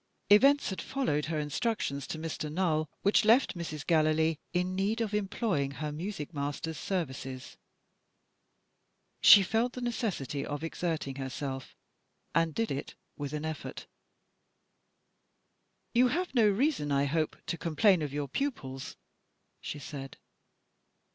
[0.31, 2.51] Events had followed her instructions to Mr.
[2.51, 3.85] Null, which left Mrs.
[3.85, 7.55] Gallilee in need of employing her music master's services.
[9.21, 11.75] She felt the necessity of exerting herself;
[12.33, 13.85] and did it with an effort.
[15.93, 18.97] "You have no reason, I hope, to complain of your pupils?"
[19.59, 20.17] she said.